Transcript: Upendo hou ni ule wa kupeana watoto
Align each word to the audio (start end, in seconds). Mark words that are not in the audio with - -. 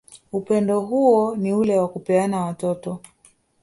Upendo 0.39 0.81
hou 0.87 1.35
ni 1.35 1.53
ule 1.53 1.79
wa 1.79 1.87
kupeana 1.87 2.45
watoto 2.45 3.01